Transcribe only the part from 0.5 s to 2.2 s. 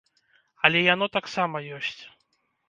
Але яно таксама ёсць.